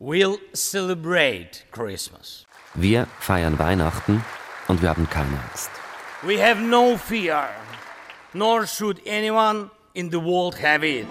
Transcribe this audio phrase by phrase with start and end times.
[0.00, 2.46] will celebrate Christmas.
[2.74, 4.24] Wir feiern Weihnachten
[4.66, 5.70] und wir haben keine Angst.
[6.22, 7.48] We have no fear,
[8.32, 11.06] nor should anyone in the world have it.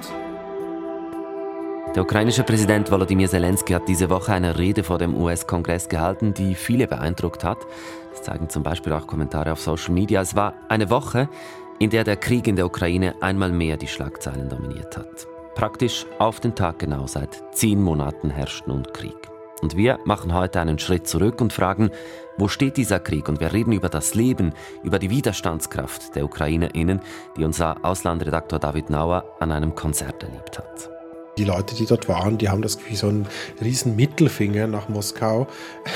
[1.96, 6.56] Der ukrainische Präsident Volodymyr Zelensky hat diese Woche eine Rede vor dem US-Kongress gehalten, die
[6.56, 7.58] viele beeindruckt hat.
[8.12, 10.21] Das zeigen zum Beispiel auch Kommentare auf Social Media.
[10.21, 11.30] Es war eine Woche,
[11.80, 15.28] in der der Krieg in der Ukraine einmal mehr die Schlagzeilen dominiert hat.
[15.55, 19.16] Praktisch auf den Tag genau seit zehn Monaten herrscht nun Krieg.
[19.61, 21.91] Und wir machen heute einen Schritt zurück und fragen,
[22.38, 23.27] wo steht dieser Krieg?
[23.27, 27.02] Und wir reden über das Leben, über die Widerstandskraft der UkrainerInnen,
[27.35, 30.90] die unser Auslandredaktor David Nauer an einem Konzert erlebt hat
[31.40, 33.26] die Leute, die dort waren, die haben das wie so einen
[33.62, 35.48] riesen Mittelfinger nach Moskau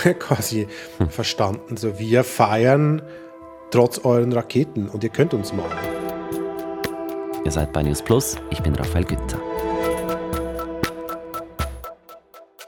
[0.20, 1.10] quasi hm.
[1.10, 1.78] verstanden.
[1.78, 3.02] So, wir feiern
[3.70, 6.03] trotz euren Raketen und ihr könnt uns mal.
[7.46, 9.38] Ihr seid bei News Plus, ich bin Raphael Gütter.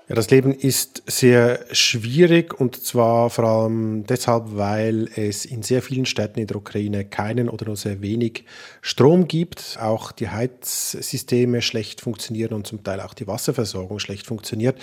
[0.09, 5.81] Ja, das Leben ist sehr schwierig und zwar vor allem deshalb, weil es in sehr
[5.81, 8.43] vielen Städten in der Ukraine keinen oder nur sehr wenig
[8.81, 9.77] Strom gibt.
[9.81, 14.77] Auch die Heizsysteme schlecht funktionieren und zum Teil auch die Wasserversorgung schlecht funktioniert.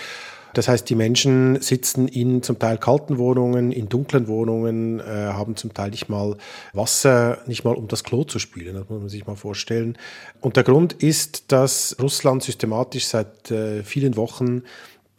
[0.55, 5.56] Das heißt, die Menschen sitzen in zum Teil kalten Wohnungen, in dunklen Wohnungen, äh, haben
[5.56, 6.36] zum Teil nicht mal
[6.72, 9.97] Wasser, nicht mal um das Klo zu spülen, das muss man sich mal vorstellen.
[10.41, 14.62] Und der Grund ist, dass Russland systematisch seit äh, vielen Wochen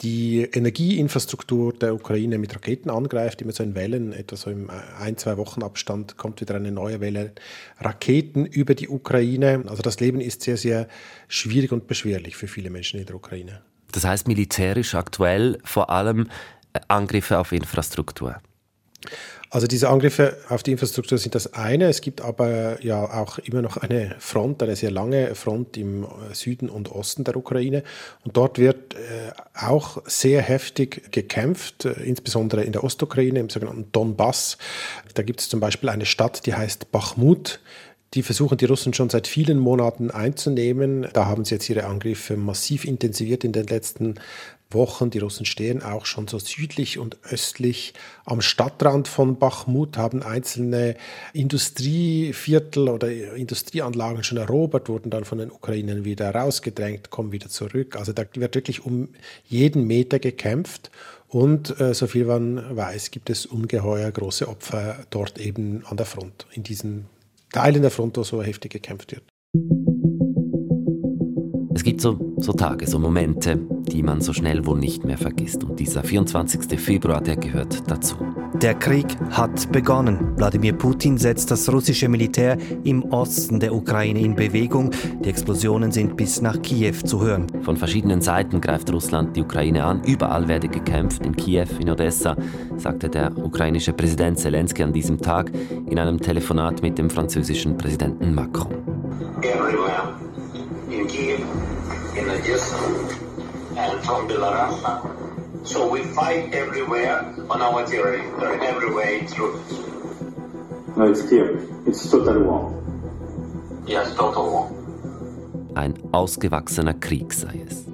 [0.02, 4.68] die Energieinfrastruktur der Ukraine mit Raketen angreift, immer so in Wellen, etwa so im
[4.98, 7.32] ein, zwei Wochen Abstand kommt wieder eine neue Welle
[7.78, 9.64] Raketen über die Ukraine.
[9.66, 10.88] Also das Leben ist sehr, sehr
[11.28, 13.62] schwierig und beschwerlich für viele Menschen in der Ukraine.
[13.94, 16.28] Das heißt militärisch aktuell vor allem
[16.88, 18.36] Angriffe auf Infrastruktur.
[19.50, 21.84] Also diese Angriffe auf die Infrastruktur sind das eine.
[21.84, 26.68] Es gibt aber ja auch immer noch eine Front, eine sehr lange Front im Süden
[26.68, 27.84] und Osten der Ukraine.
[28.24, 33.92] Und dort wird äh, auch sehr heftig gekämpft, äh, insbesondere in der Ostukraine, im sogenannten
[33.92, 34.58] Donbass.
[35.14, 37.60] Da gibt es zum Beispiel eine Stadt, die heißt Bachmut.
[38.14, 41.08] Die versuchen die Russen schon seit vielen Monaten einzunehmen.
[41.12, 44.14] Da haben sie jetzt ihre Angriffe massiv intensiviert in den letzten
[44.70, 45.10] Wochen.
[45.10, 47.92] Die Russen stehen auch schon so südlich und östlich
[48.24, 50.96] am Stadtrand von Bachmut, haben einzelne
[51.32, 57.96] Industrieviertel oder Industrieanlagen schon erobert, wurden dann von den Ukrainern wieder rausgedrängt, kommen wieder zurück.
[57.96, 59.08] Also da wird wirklich um
[59.46, 60.90] jeden Meter gekämpft.
[61.28, 66.06] Und äh, so viel man weiß, gibt es ungeheuer große Opfer dort eben an der
[66.06, 67.06] Front, in diesen
[67.54, 69.22] Teilen der Front, wo so heftig gekämpft wird.
[71.72, 75.64] Es gibt so, so Tage, so Momente, die man so schnell wohl nicht mehr vergisst.
[75.64, 76.78] Und dieser 24.
[76.78, 78.16] Februar, der gehört dazu.
[78.60, 80.36] Der Krieg hat begonnen.
[80.36, 84.90] Wladimir Putin setzt das russische Militär im Osten der Ukraine in Bewegung.
[85.24, 87.46] Die Explosionen sind bis nach Kiew zu hören.
[87.62, 90.04] Von verschiedenen Seiten greift Russland die Ukraine an.
[90.04, 91.24] Überall werde gekämpft.
[91.26, 92.36] In Kiew, in Odessa,
[92.76, 95.50] sagte der ukrainische Präsident Zelensky an diesem Tag
[95.90, 98.72] in einem Telefonat mit dem französischen Präsidenten Macron.
[99.42, 100.23] Everywhere
[102.44, 102.76] in Odessa,
[103.76, 105.66] and from Belarus.
[105.66, 110.94] So we fight everywhere on our territory, everywhere it's Russian.
[110.96, 111.66] No, it's clear.
[111.86, 112.74] It's total war.
[113.86, 114.70] Yes, total war.
[115.74, 117.93] Ein ausgewachsener Krieg sei es.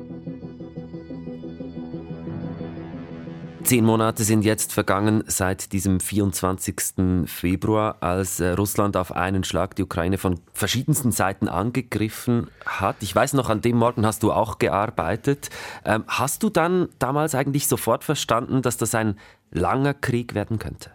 [3.70, 7.26] Zehn Monate sind jetzt vergangen seit diesem 24.
[7.26, 12.96] Februar, als äh, Russland auf einen Schlag die Ukraine von verschiedensten Seiten angegriffen hat.
[12.98, 15.50] Ich weiß noch, an dem Morgen hast du auch gearbeitet.
[15.84, 19.16] Ähm, hast du dann damals eigentlich sofort verstanden, dass das ein
[19.52, 20.90] langer Krieg werden könnte?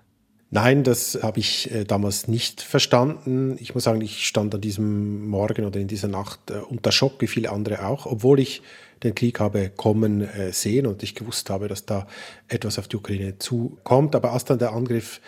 [0.52, 3.58] Nein, das habe ich äh, damals nicht verstanden.
[3.60, 7.16] Ich muss sagen, ich stand an diesem Morgen oder in dieser Nacht äh, unter Schock,
[7.20, 8.62] wie viele andere auch, obwohl ich
[9.04, 12.08] den Krieg habe kommen äh, sehen und ich gewusst habe, dass da
[12.48, 14.16] etwas auf die Ukraine zukommt.
[14.16, 15.20] Aber als dann der Angriff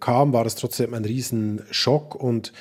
[0.00, 2.52] kam, war es trotzdem ein Riesenschock und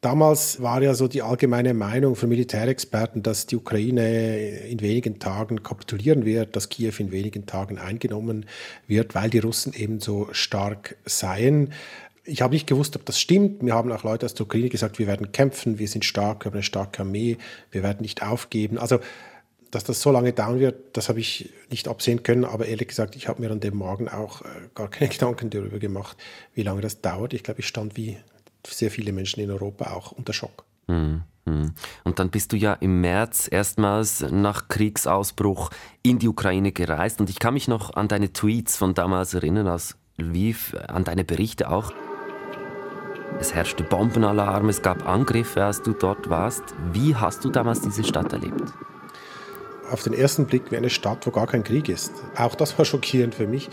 [0.00, 5.64] Damals war ja so die allgemeine Meinung von Militärexperten, dass die Ukraine in wenigen Tagen
[5.64, 8.46] kapitulieren wird, dass Kiew in wenigen Tagen eingenommen
[8.86, 11.72] wird, weil die Russen eben so stark seien.
[12.22, 13.62] Ich habe nicht gewusst, ob das stimmt.
[13.62, 16.50] Mir haben auch Leute aus der Ukraine gesagt, wir werden kämpfen, wir sind stark, wir
[16.50, 17.36] haben eine starke Armee,
[17.72, 18.78] wir werden nicht aufgeben.
[18.78, 19.00] Also,
[19.72, 22.44] dass das so lange dauern wird, das habe ich nicht absehen können.
[22.44, 25.80] Aber ehrlich gesagt, ich habe mir an dem Morgen auch äh, gar keine Gedanken darüber
[25.80, 26.16] gemacht,
[26.54, 27.34] wie lange das dauert.
[27.34, 28.16] Ich glaube, ich stand wie
[28.66, 30.64] sehr viele Menschen in Europa auch unter Schock.
[30.86, 31.22] Mhm.
[32.04, 35.70] Und dann bist du ja im März erstmals nach Kriegsausbruch
[36.02, 37.20] in die Ukraine gereist.
[37.20, 41.24] Und ich kann mich noch an deine Tweets von damals erinnern, aus Lviv, an deine
[41.24, 41.92] Berichte auch.
[43.40, 46.74] Es herrschte Bombenalarm, es gab Angriffe, als du dort warst.
[46.92, 48.74] Wie hast du damals diese Stadt erlebt?
[49.90, 52.12] Auf den ersten Blick wie eine Stadt, wo gar kein Krieg ist.
[52.36, 53.68] Auch das war schockierend für mich.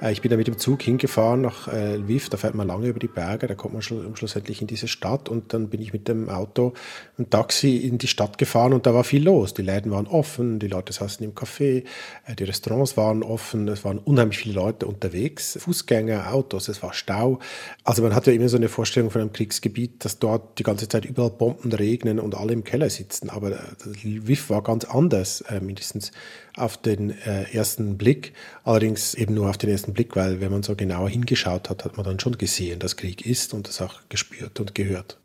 [0.00, 2.88] Äh, ich bin da mit dem Zug hingefahren nach äh, Lviv, da fährt man lange
[2.88, 6.08] über die Berge, da kommt man schlussendlich in diese Stadt und dann bin ich mit
[6.08, 6.72] dem Auto,
[7.18, 9.54] ein Taxi in die Stadt gefahren und da war viel los.
[9.54, 11.84] Die Läden waren offen, die Leute saßen im Café,
[12.26, 16.92] äh, die Restaurants waren offen, es waren unheimlich viele Leute unterwegs, Fußgänger, Autos, es war
[16.92, 17.38] Stau.
[17.84, 20.88] Also man hat ja immer so eine Vorstellung von einem Kriegsgebiet, dass dort die ganze
[20.88, 23.50] Zeit überall Bomben regnen und alle im Keller sitzen, aber
[24.02, 26.12] Lviv war ganz anders, mindestens
[26.56, 28.32] auf den ersten Blick,
[28.64, 31.84] allerdings eben nur auf den ersten ersten Blick, weil wenn man so genauer hingeschaut hat,
[31.84, 35.18] hat man dann schon gesehen, dass Krieg ist und das auch gespürt und gehört.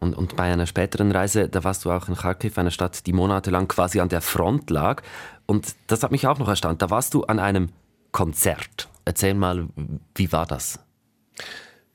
[0.00, 3.12] Und, und bei einer späteren Reise, da warst du auch in Kharkiv, einer Stadt, die
[3.12, 5.02] monatelang quasi an der Front lag.
[5.46, 6.82] Und das hat mich auch noch erstaunt.
[6.82, 7.70] Da warst du an einem
[8.12, 8.88] Konzert.
[9.04, 9.68] Erzähl mal,
[10.14, 10.78] wie war das?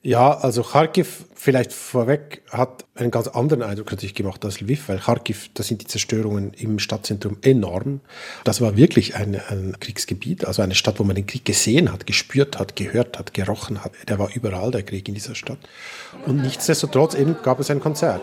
[0.06, 4.98] Ja, also Kharkiv vielleicht vorweg hat einen ganz anderen Eindruck natürlich gemacht als Lviv, weil
[4.98, 8.00] Kharkiv, da sind die Zerstörungen im Stadtzentrum enorm.
[8.44, 12.06] Das war wirklich ein, ein, Kriegsgebiet, also eine Stadt, wo man den Krieg gesehen hat,
[12.06, 13.92] gespürt hat, gehört hat, gerochen hat.
[14.06, 15.58] Der war überall, der Krieg in dieser Stadt.
[16.26, 18.20] Und nichtsdestotrotz eben gab es ein Konzert.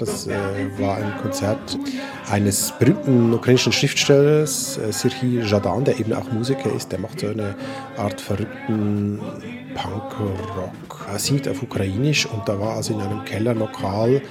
[0.00, 0.32] Das äh,
[0.78, 1.78] war ein Konzert
[2.30, 6.90] eines berühmten ukrainischen Schriftstellers, äh, Serhii Jadan, der eben auch Musiker ist.
[6.90, 7.54] Der macht so eine
[7.98, 9.20] Art verrückten
[9.74, 11.06] Punk-Rock.
[11.06, 14.22] Er singt auf Ukrainisch und da war also in einem Kellerlokal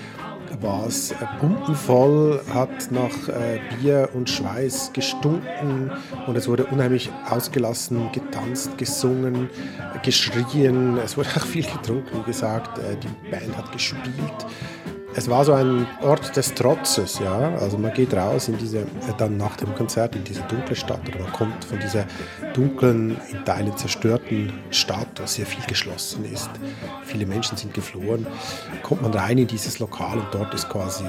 [0.61, 5.91] war es pumpenvoll, hat nach äh, Bier und Schweiß gestunken
[6.25, 9.49] und es wurde unheimlich ausgelassen, getanzt, gesungen,
[10.03, 10.97] geschrien.
[10.97, 12.79] Es wurde auch viel getrunken, wie gesagt.
[12.79, 14.45] Äh, die Band hat gespielt.
[15.15, 17.55] Es war so ein Ort des Trotzes, ja.
[17.55, 18.85] Also man geht raus in diese,
[19.17, 22.05] dann nach dem Konzert in diese dunkle Stadt oder man kommt von dieser
[22.53, 26.49] dunklen, in Teilen zerstörten Stadt, wo sehr viel geschlossen ist.
[27.05, 28.27] Viele Menschen sind geflohen.
[28.83, 31.05] Kommt man rein in dieses Lokal und dort ist quasi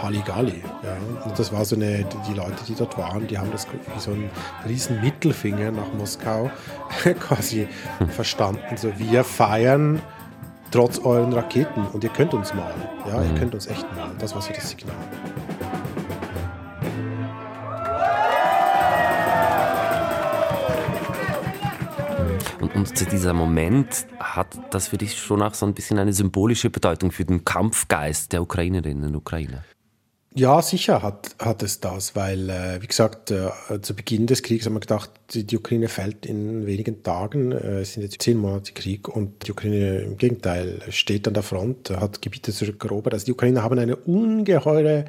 [0.00, 0.62] Halligalli.
[0.82, 1.24] Ja.
[1.24, 4.10] Und das war so eine, die Leute, die dort waren, die haben das wie so
[4.10, 4.30] einen
[4.66, 6.50] riesen Mittelfinger nach Moskau
[7.20, 7.68] quasi
[8.08, 8.76] verstanden.
[8.76, 10.00] So wir feiern
[10.70, 11.86] trotz euren Raketen.
[11.92, 12.82] Und ihr könnt uns malen.
[13.06, 13.34] Ja, ihr mhm.
[13.36, 14.16] könnt uns echt malen.
[14.18, 14.96] Das war so das Signal.
[22.60, 26.70] Und, und dieser Moment hat das für dich schon auch so ein bisschen eine symbolische
[26.70, 29.64] Bedeutung für den Kampfgeist der Ukrainerinnen und Ukrainer?
[30.34, 34.66] Ja, sicher hat, hat es das, weil, äh, wie gesagt, äh, zu Beginn des Krieges
[34.66, 37.52] haben wir gedacht, die, die Ukraine fällt in wenigen Tagen.
[37.52, 41.42] Äh, es sind jetzt zehn Monate Krieg und die Ukraine im Gegenteil steht an der
[41.42, 43.14] Front, hat Gebiete zurückerobert.
[43.14, 45.06] Also die Ukrainer haben eine ungeheure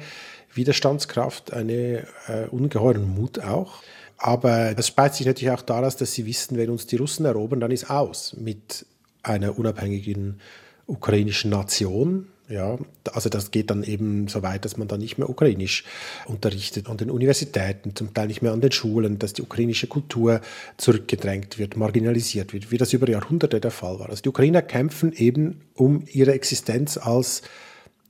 [0.54, 3.82] Widerstandskraft, einen äh, ungeheuren Mut auch.
[4.16, 7.60] Aber das speist sich natürlich auch daraus, dass sie wissen, wenn uns die Russen erobern,
[7.60, 8.86] dann ist aus mit
[9.22, 10.40] einer unabhängigen
[10.86, 12.78] ukrainischen Nation ja,
[13.12, 15.84] also das geht dann eben so weit, dass man dann nicht mehr ukrainisch
[16.26, 20.40] unterrichtet an den Universitäten, zum Teil nicht mehr an den Schulen, dass die ukrainische Kultur
[20.76, 24.10] zurückgedrängt wird, marginalisiert wird, wie das über Jahrhunderte der Fall war.
[24.10, 27.42] Also die Ukrainer kämpfen eben um ihre Existenz als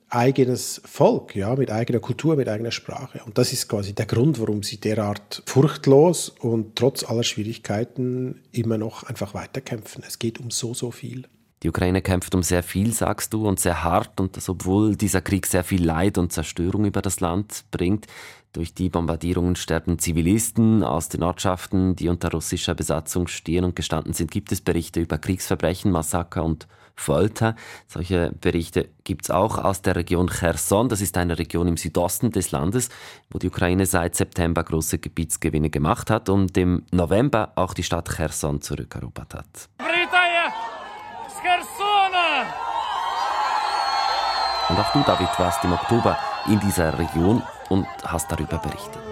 [0.08, 3.20] eigenes Volk, ja, mit eigener Kultur, mit eigener Sprache.
[3.24, 8.76] Und das ist quasi der Grund, warum sie derart furchtlos und trotz aller Schwierigkeiten immer
[8.76, 10.02] noch einfach weiterkämpfen.
[10.06, 11.26] Es geht um so, so viel.
[11.62, 15.20] Die Ukraine kämpft um sehr viel, sagst du, und sehr hart, und das obwohl dieser
[15.20, 18.06] Krieg sehr viel Leid und Zerstörung über das Land bringt.
[18.52, 24.14] Durch die Bombardierungen sterben Zivilisten aus den Ortschaften, die unter russischer Besatzung stehen und gestanden
[24.14, 24.30] sind.
[24.30, 27.54] Gibt es Berichte über Kriegsverbrechen, Massaker und Folter?
[27.86, 30.88] Solche Berichte gibt es auch aus der Region Cherson.
[30.88, 32.88] Das ist eine Region im Südosten des Landes,
[33.30, 38.08] wo die Ukraine seit September große Gebietsgewinne gemacht hat und im November auch die Stadt
[38.08, 39.68] Cherson zurückerobert hat.
[44.70, 49.02] Und auch du, David, warst im Oktober in dieser Region und hast darüber berichtet.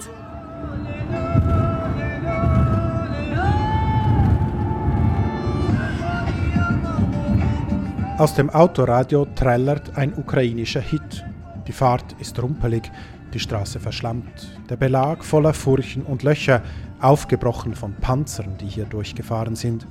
[8.19, 11.25] Aus dem Autoradio trällert ein ukrainischer Hit.
[11.67, 12.91] Die Fahrt ist rumpelig,
[13.35, 16.63] die Straße verschlammt, der Belag voller Furchen und Löcher,
[17.01, 19.87] aufgebrochen von Panzern, die hier durchgefahren sind.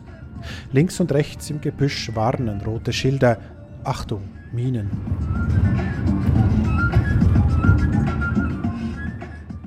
[0.72, 3.38] Links und rechts im Gebüsch warnen rote Schilder.
[3.84, 4.90] Achtung, Minen.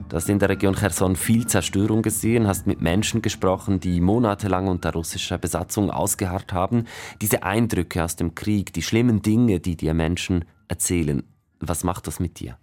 [0.08, 4.66] Du hast in der Region Cherson viel Zerstörung gesehen, hast mit Menschen gesprochen, die monatelang
[4.66, 6.86] unter russischer Besatzung ausgeharrt haben.
[7.22, 11.22] Diese Eindrücke aus dem Krieg, die schlimmen Dinge, die dir Menschen erzählen,
[11.60, 12.58] was macht das mit dir?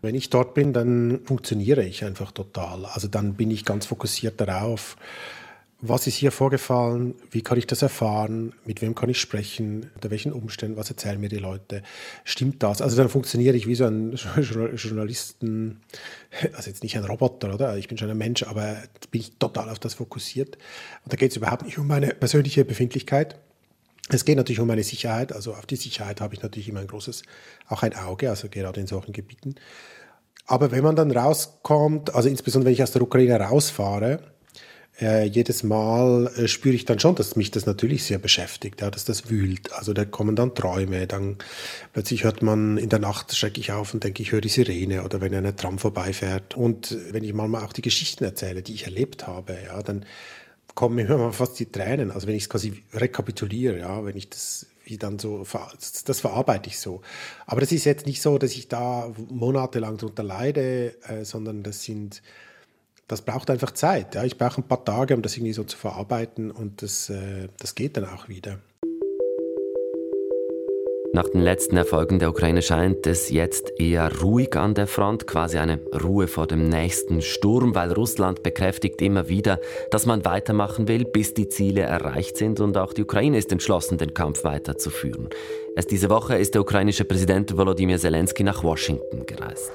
[0.00, 2.86] Wenn ich dort bin, dann funktioniere ich einfach total.
[2.86, 4.96] Also dann bin ich ganz fokussiert darauf,
[5.80, 10.10] was ist hier vorgefallen, wie kann ich das erfahren, mit wem kann ich sprechen, unter
[10.10, 11.82] welchen Umständen, was erzählen mir die Leute,
[12.24, 12.82] stimmt das?
[12.82, 14.14] Also dann funktioniere ich wie so ein
[14.74, 15.80] Journalisten,
[16.54, 17.76] also jetzt nicht ein Roboter, oder?
[17.76, 18.76] Ich bin schon ein Mensch, aber
[19.12, 20.58] bin ich total auf das fokussiert.
[21.04, 23.38] Und da geht es überhaupt nicht um meine persönliche Befindlichkeit.
[24.08, 26.86] Es geht natürlich um meine Sicherheit, also auf die Sicherheit habe ich natürlich immer ein
[26.88, 27.22] großes,
[27.68, 29.54] auch ein Auge, also gerade in solchen Gebieten.
[30.46, 34.20] Aber wenn man dann rauskommt, also insbesondere wenn ich aus der Ukraine rausfahre,
[35.00, 38.90] äh, jedes Mal äh, spüre ich dann schon, dass mich das natürlich sehr beschäftigt, ja,
[38.90, 39.72] dass das wühlt.
[39.72, 41.36] Also da kommen dann Träume, dann
[41.92, 45.04] plötzlich hört man in der Nacht, schrecke ich auf und denke, ich höre die Sirene
[45.04, 46.56] oder wenn eine Tram vorbeifährt.
[46.56, 50.04] Und wenn ich manchmal auch die Geschichten erzähle, die ich erlebt habe, ja, dann
[50.74, 52.10] kommen mir immer fast die Tränen.
[52.10, 55.44] Also wenn ich es quasi rekapituliere, ja, wenn ich das wie dann so,
[56.06, 57.02] das verarbeite ich so.
[57.46, 61.82] Aber das ist jetzt nicht so, dass ich da monatelang drunter leide, äh, sondern das
[61.82, 62.22] sind
[63.08, 64.14] das braucht einfach Zeit.
[64.14, 64.24] Ja.
[64.24, 67.74] Ich brauche ein paar Tage, um das irgendwie so zu verarbeiten und das, äh, das
[67.74, 68.58] geht dann auch wieder.
[71.14, 75.56] Nach den letzten Erfolgen der Ukraine scheint es jetzt eher ruhig an der Front, quasi
[75.56, 79.58] eine Ruhe vor dem nächsten Sturm, weil Russland bekräftigt immer wieder,
[79.90, 83.96] dass man weitermachen will, bis die Ziele erreicht sind und auch die Ukraine ist entschlossen,
[83.96, 85.30] den Kampf weiterzuführen.
[85.74, 89.72] Erst diese Woche ist der ukrainische Präsident Volodymyr Zelensky nach Washington gereist.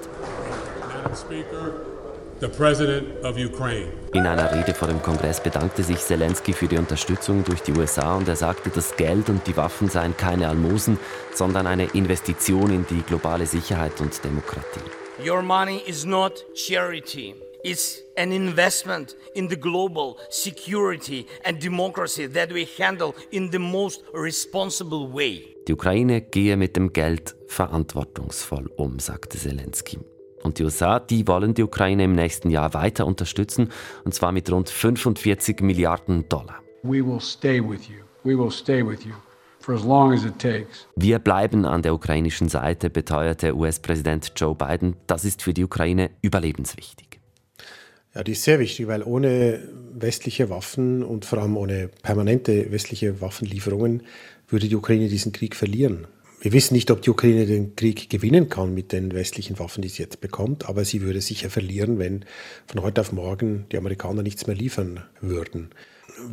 [2.41, 8.15] In einer Rede vor dem Kongress bedankte sich Zelensky für die Unterstützung durch die USA
[8.15, 10.97] und er sagte, das Geld und die Waffen seien keine Almosen,
[11.33, 14.81] sondern eine Investition in die globale Sicherheit und Demokratie.
[15.25, 17.35] Your money is not charity.
[17.63, 24.03] It's an investment in the global security and democracy that we handle in the most
[24.13, 25.55] responsible way.
[25.67, 29.99] Die Ukraine gehe mit dem Geld verantwortungsvoll um, sagte Zelensky.
[30.43, 33.69] Und die USA, die wollen die Ukraine im nächsten Jahr weiter unterstützen,
[34.03, 36.59] und zwar mit rund 45 Milliarden Dollar.
[36.83, 38.03] We will stay with you.
[38.23, 39.13] We will stay with you.
[40.95, 44.97] Wir bleiben an der ukrainischen Seite, beteuerte US-Präsident Joe Biden.
[45.07, 47.19] Das ist für die Ukraine überlebenswichtig.
[48.13, 49.61] Ja, die ist sehr wichtig, weil ohne
[49.93, 54.03] westliche Waffen und vor allem ohne permanente westliche Waffenlieferungen
[54.49, 56.07] würde die Ukraine diesen Krieg verlieren.
[56.43, 59.87] Wir wissen nicht, ob die Ukraine den Krieg gewinnen kann mit den westlichen Waffen, die
[59.87, 62.25] sie jetzt bekommt, aber sie würde sicher verlieren, wenn
[62.67, 65.69] von heute auf morgen die Amerikaner nichts mehr liefern würden.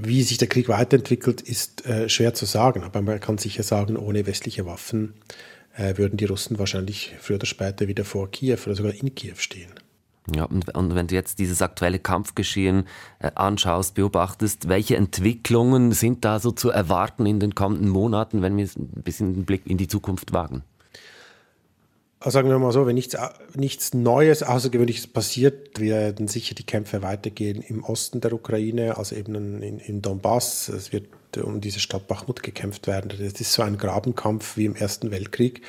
[0.02, 3.97] Wie sich der Krieg weiterentwickelt, ist äh, schwer zu sagen, aber man kann sicher sagen,
[3.97, 5.14] ohne westliche Waffen
[5.76, 9.37] äh, würden die Russen wahrscheinlich früher oder später wieder vor Kiew oder sogar in Kiew
[9.37, 9.71] stehen.
[10.35, 12.85] Ja, und, und, wenn du jetzt dieses aktuelle Kampfgeschehen
[13.19, 18.57] äh, anschaust, beobachtest, welche Entwicklungen sind da so zu erwarten in den kommenden Monaten, wenn
[18.57, 20.62] wir ein bisschen den Blick in die Zukunft wagen?
[22.21, 23.17] Also sagen wir mal so, wenn nichts,
[23.55, 29.62] nichts Neues, Außergewöhnliches passiert, werden sicher die Kämpfe weitergehen im Osten der Ukraine, also eben
[29.62, 30.69] in, in Donbass.
[30.69, 31.07] Es wird
[31.38, 33.10] um diese Stadt Bachmut gekämpft werden.
[33.10, 35.62] Das ist so ein Grabenkampf wie im Ersten Weltkrieg,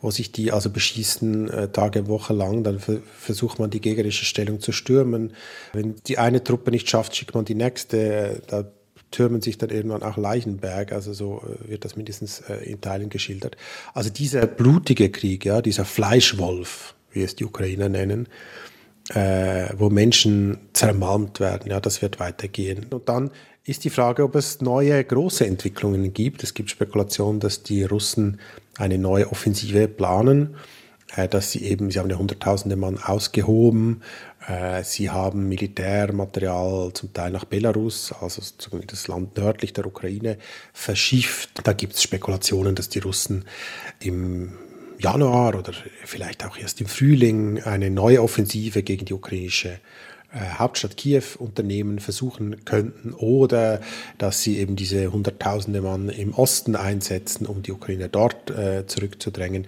[0.00, 2.64] wo sich die also beschießen äh, Tage, Woche lang.
[2.64, 5.32] Dann versucht man die gegnerische Stellung zu stürmen.
[5.72, 8.42] Wenn die eine Truppe nicht schafft, schickt man die nächste.
[8.46, 8.64] Da
[9.10, 13.10] türmen sich dann irgendwann auch Leichenberg, also so äh, wird das mindestens äh, in Teilen
[13.10, 13.56] geschildert.
[13.94, 18.28] Also dieser blutige Krieg, ja, dieser Fleischwolf, wie es die Ukrainer nennen,
[19.10, 22.86] äh, wo Menschen zermalmt werden, ja, das wird weitergehen.
[22.90, 23.30] Und dann
[23.64, 26.42] ist die Frage, ob es neue große Entwicklungen gibt.
[26.42, 28.40] Es gibt Spekulationen, dass die Russen
[28.76, 30.56] eine neue Offensive planen,
[31.16, 34.02] äh, dass sie eben, sie haben ja hunderttausende Mann ausgehoben,
[34.46, 38.42] äh, sie haben Militärmaterial zum Teil nach Belarus, also
[38.86, 40.38] das Land nördlich der Ukraine,
[40.72, 41.60] verschifft.
[41.64, 43.44] Da gibt es Spekulationen, dass die Russen
[44.00, 44.52] im
[44.98, 45.72] Januar oder
[46.04, 49.80] vielleicht auch erst im Frühling eine neue Offensive gegen die ukrainische
[50.32, 53.80] äh, Hauptstadt Kiew unternehmen versuchen könnten oder
[54.18, 59.66] dass sie eben diese Hunderttausende Mann im Osten einsetzen, um die Ukraine dort äh, zurückzudrängen.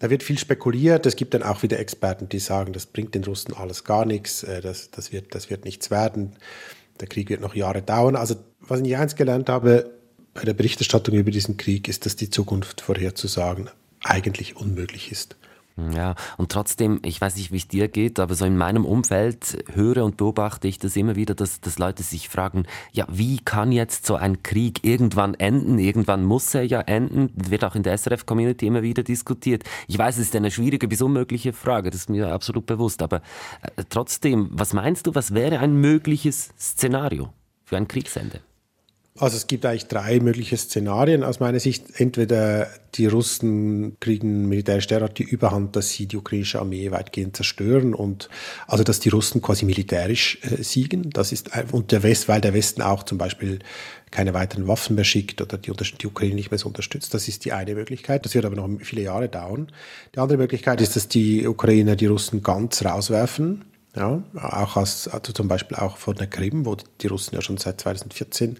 [0.00, 1.06] Da wird viel spekuliert.
[1.06, 4.42] Es gibt dann auch wieder Experten, die sagen, das bringt den Russen alles gar nichts,
[4.42, 6.32] äh, das, das, wird, das wird nichts werden.
[7.00, 8.16] Der Krieg wird noch Jahre dauern.
[8.16, 9.90] Also was ich eins gelernt habe
[10.34, 13.70] bei der Berichterstattung über diesen Krieg, ist, dass die Zukunft vorherzusagen
[14.04, 15.36] eigentlich unmöglich ist.
[15.76, 19.64] Ja, und trotzdem, ich weiß nicht, wie es dir geht, aber so in meinem Umfeld
[19.72, 23.72] höre und beobachte ich das immer wieder, dass, dass Leute sich fragen, ja, wie kann
[23.72, 25.80] jetzt so ein Krieg irgendwann enden?
[25.80, 27.32] Irgendwann muss er ja enden.
[27.34, 29.64] Wird auch in der SRF-Community immer wieder diskutiert.
[29.88, 33.20] Ich weiß, es ist eine schwierige bis unmögliche Frage, das ist mir absolut bewusst, aber
[33.76, 37.32] äh, trotzdem, was meinst du, was wäre ein mögliches Szenario
[37.64, 38.42] für ein Kriegsende?
[39.16, 42.00] Also es gibt eigentlich drei mögliche Szenarien aus meiner Sicht.
[42.00, 42.66] Entweder
[42.96, 48.28] die Russen kriegen militärisch derart die Überhand, dass sie die ukrainische Armee weitgehend zerstören und
[48.66, 51.10] also dass die Russen quasi militärisch äh, siegen.
[51.10, 53.60] Das ist und der West, weil der Westen auch zum Beispiel
[54.10, 57.14] keine weiteren Waffen mehr schickt oder die, die Ukraine nicht mehr so unterstützt.
[57.14, 58.24] Das ist die eine Möglichkeit.
[58.24, 59.68] Das wird aber noch viele Jahre dauern.
[60.16, 63.64] Die andere Möglichkeit ist, dass die Ukrainer die Russen ganz rauswerfen
[63.96, 67.58] ja, auch als, also zum Beispiel auch von der Krim, wo die Russen ja schon
[67.58, 68.58] seit 2014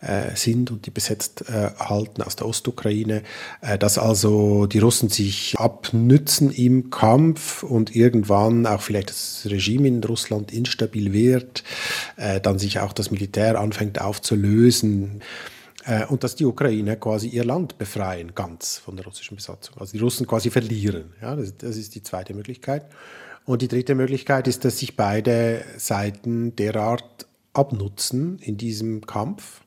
[0.00, 3.22] äh, sind und die besetzt äh, halten aus der Ostukraine,
[3.62, 9.88] äh, dass also die Russen sich abnützen im Kampf und irgendwann auch vielleicht das Regime
[9.88, 11.64] in Russland instabil wird,
[12.16, 15.20] äh, dann sich auch das Militär anfängt aufzulösen
[15.86, 19.78] äh, und dass die Ukrainer quasi ihr Land befreien, ganz von der russischen Besatzung.
[19.78, 21.12] Also die Russen quasi verlieren.
[21.22, 22.86] Ja, das, das ist die zweite Möglichkeit.
[23.44, 29.60] Und die dritte Möglichkeit ist, dass sich beide Seiten derart abnutzen in diesem Kampf,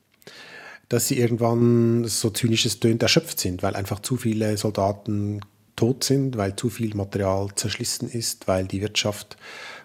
[0.90, 5.40] dass sie irgendwann, so zynisch es tönt, erschöpft sind, weil einfach zu viele Soldaten
[5.76, 9.38] tot sind, weil zu viel Material zerschlissen ist, weil die Wirtschaft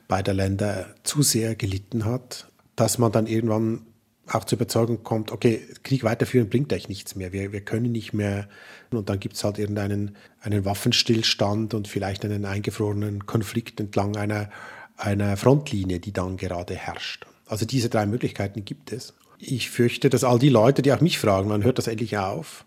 [0.10, 3.86] beider Länder zu sehr gelitten hat, dass man dann irgendwann
[4.32, 7.32] auch zur Überzeugung kommt, okay, Krieg weiterführen bringt eigentlich nichts mehr.
[7.32, 8.48] Wir, wir können nicht mehr.
[8.92, 14.50] Und dann gibt es halt irgendeinen einen Waffenstillstand und vielleicht einen eingefrorenen Konflikt entlang einer,
[14.98, 17.26] einer Frontlinie, die dann gerade herrscht.
[17.46, 19.14] Also diese drei Möglichkeiten gibt es.
[19.38, 22.66] Ich fürchte, dass all die Leute, die auch mich fragen, wann hört das endlich auf,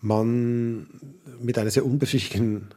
[0.00, 0.88] man
[1.40, 2.74] mit einer sehr unbefriedigenden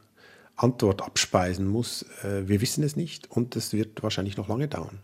[0.56, 2.06] Antwort abspeisen muss.
[2.22, 5.00] Äh, wir wissen es nicht und es wird wahrscheinlich noch lange dauern.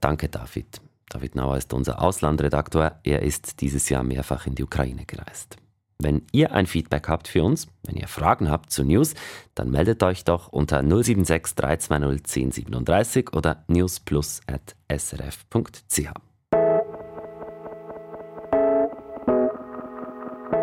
[0.00, 0.80] Danke, David.
[1.08, 2.98] David Nauer ist unser Auslandredaktor.
[3.04, 5.56] Er ist dieses Jahr mehrfach in die Ukraine gereist.
[5.98, 9.14] Wenn ihr ein Feedback habt für uns, wenn ihr Fragen habt zu News,
[9.54, 16.10] dann meldet euch doch unter 076 320 1037 oder newsplus.srf.ch.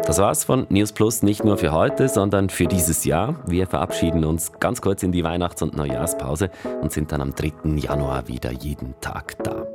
[0.05, 3.41] Das war's von News Plus nicht nur für heute, sondern für dieses Jahr.
[3.47, 7.77] Wir verabschieden uns ganz kurz in die Weihnachts- und Neujahrspause und sind dann am 3.
[7.77, 9.65] Januar wieder jeden Tag da.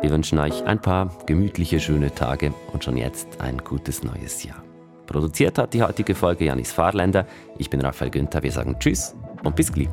[0.00, 4.62] Wir wünschen euch ein paar gemütliche, schöne Tage und schon jetzt ein gutes neues Jahr.
[5.06, 7.26] Produziert hat die heutige Folge Janis Fahrländer.
[7.58, 8.42] Ich bin Raphael Günther.
[8.42, 9.88] Wir sagen Tschüss und bis gleich.